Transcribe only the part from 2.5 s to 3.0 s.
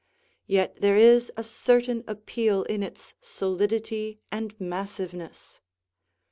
in